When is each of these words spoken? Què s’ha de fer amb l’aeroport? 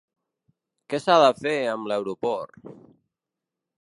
Què 0.93 0.99
s’ha 1.03 1.17
de 1.23 1.29
fer 1.41 1.53
amb 1.75 1.91
l’aeroport? 1.91 2.59